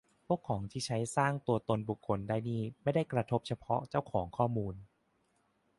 [0.25, 4.75] พวกของที่ใช้สร้างตัวตนบุคคลได้นี่ไม่ได้กระทบเฉพาะเจ้าของข้อมูล